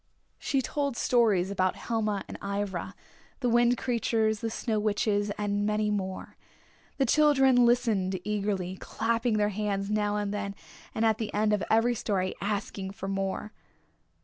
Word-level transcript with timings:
She 0.39 0.63
told 0.63 0.97
stories 0.97 1.51
about 1.51 1.75
Helma 1.75 2.23
and 2.27 2.35
Ivra, 2.41 2.95
the 3.41 3.49
Wind 3.49 3.77
Creatures, 3.77 4.39
the 4.39 4.49
Snow 4.49 4.79
Witches 4.79 5.29
and 5.37 5.63
many 5.63 5.91
more. 5.91 6.37
The 6.97 7.05
children 7.05 7.67
listened 7.67 8.19
eagerly, 8.23 8.77
clapping 8.77 9.37
their 9.37 9.49
hands 9.49 9.91
now 9.91 10.15
and 10.17 10.33
then, 10.33 10.55
and 10.95 11.05
at 11.05 11.19
the 11.19 11.31
end 11.35 11.53
of 11.53 11.63
every 11.69 11.93
story 11.93 12.33
asking 12.41 12.93
for 12.93 13.07
more. 13.07 13.53